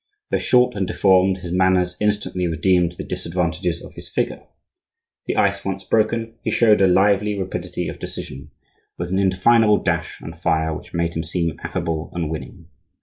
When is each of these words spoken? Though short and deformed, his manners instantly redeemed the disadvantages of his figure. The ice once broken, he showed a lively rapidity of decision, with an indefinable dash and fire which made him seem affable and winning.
Though 0.31 0.39
short 0.39 0.73
and 0.73 0.87
deformed, 0.87 1.37
his 1.37 1.51
manners 1.51 1.95
instantly 1.99 2.47
redeemed 2.47 2.93
the 2.93 3.03
disadvantages 3.03 3.83
of 3.83 3.93
his 3.93 4.09
figure. 4.09 4.47
The 5.27 5.35
ice 5.37 5.63
once 5.63 5.83
broken, 5.83 6.33
he 6.43 6.49
showed 6.49 6.81
a 6.81 6.87
lively 6.87 7.37
rapidity 7.37 7.87
of 7.87 7.99
decision, 7.99 8.49
with 8.97 9.11
an 9.11 9.19
indefinable 9.19 9.77
dash 9.77 10.19
and 10.19 10.35
fire 10.35 10.75
which 10.75 10.95
made 10.95 11.15
him 11.15 11.23
seem 11.23 11.55
affable 11.63 12.09
and 12.15 12.31
winning. 12.31 12.65